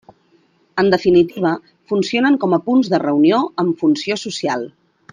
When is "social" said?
4.27-4.71